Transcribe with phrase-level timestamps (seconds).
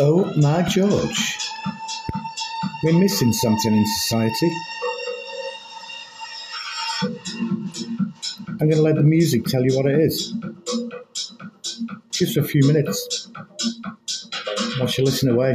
[0.00, 1.38] Oh my George.
[2.84, 4.52] We're missing something in society.
[7.02, 10.34] I'm going to let the music tell you what it is.
[12.12, 13.28] Just for a few minutes.
[14.78, 15.54] Watch you listen away.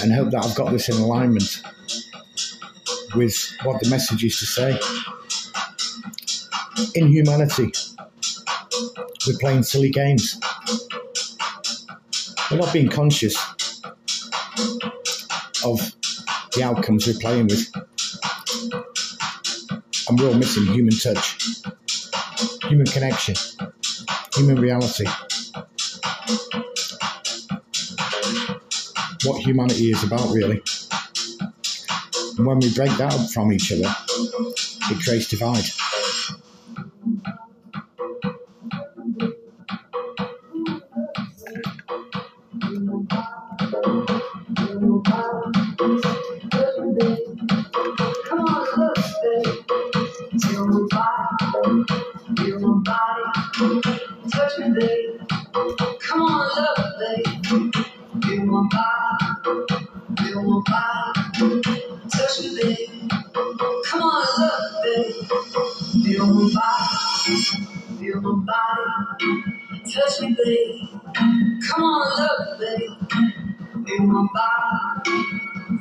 [0.00, 1.62] And hope that I've got this in alignment
[3.14, 4.80] with what the message is to say.
[6.96, 7.70] In humanity,
[9.28, 10.40] we're playing silly games.
[12.52, 13.34] We're not being conscious
[15.64, 15.80] of
[16.54, 17.66] the outcomes we're playing with.
[20.06, 21.38] And we're all missing human touch,
[22.64, 23.36] human connection,
[24.34, 25.06] human reality.
[29.24, 30.62] What humanity is about, really.
[32.36, 33.94] And when we break that up from each other,
[34.90, 35.64] it creates divide.
[54.32, 55.20] Touch me, babe.
[56.00, 57.44] Come on, love, babe.
[58.24, 59.36] Feel my body.
[60.18, 61.62] Feel my body.
[62.10, 63.10] Touch me, babe.
[63.86, 64.84] Come on, love.
[66.04, 67.42] Feel my body.
[67.98, 69.44] Feel my body.
[69.92, 70.88] Touch me, babe.
[71.68, 72.02] Come on.
[73.86, 75.24] Feel my body.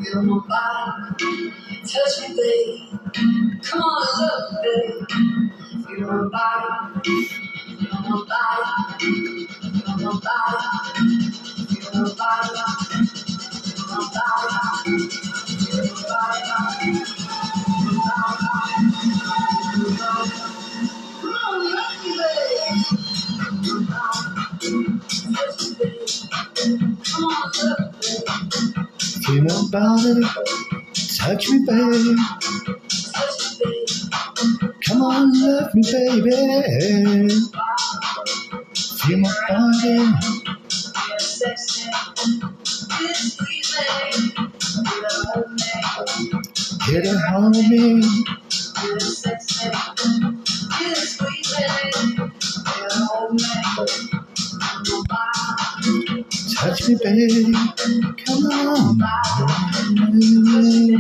[0.04, 1.54] Feel my body.
[1.84, 3.00] Touch me, babe.
[3.64, 4.01] Come on,
[29.32, 30.24] Feel my body,
[31.20, 32.18] touch me, babe.
[33.14, 33.76] Touch me,
[34.66, 34.74] babe.
[34.88, 37.30] Come on, love me, baby.
[38.90, 40.14] Feel my body,
[46.88, 48.04] get a hold of me.
[56.62, 57.54] Touch me, baby.
[58.24, 58.98] Come on.
[59.00, 60.96] Body.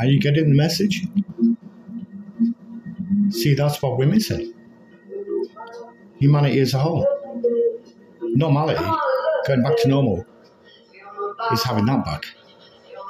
[0.00, 1.06] Are you getting the message?
[3.30, 4.52] See, that's what we're missing.
[6.18, 7.06] Humanity as a whole.
[8.22, 8.84] Normality,
[9.46, 10.26] going back to normal,
[11.52, 12.24] is having that back.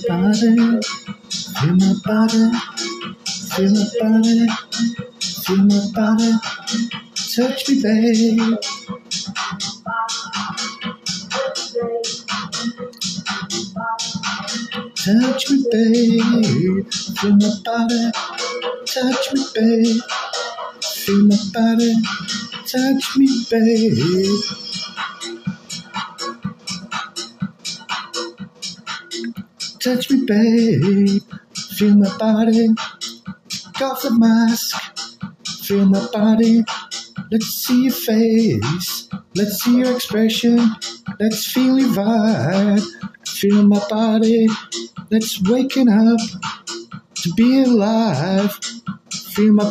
[0.08, 0.82] body,
[1.56, 2.52] feel my body,
[3.52, 4.48] feel my body,
[5.22, 6.32] feel my body.
[7.36, 9.01] Touch me, babe.
[15.12, 16.88] Touch me, babe.
[17.20, 18.12] Feel my body.
[18.86, 20.02] Touch me, babe.
[20.82, 21.96] Feel my body.
[22.66, 24.40] Touch me, babe.
[29.80, 31.22] Touch me, babe.
[31.76, 32.70] Feel my body.
[33.82, 34.78] Off the mask.
[35.66, 36.64] Feel my body.
[37.30, 39.10] Let's see your face.
[39.36, 40.72] Let's see your expression.
[41.20, 42.88] Let's feel your vibe.
[43.42, 44.48] Feel my body.
[45.10, 46.20] that's waking up
[47.16, 48.58] to be alive.
[49.12, 49.70] Feel my body.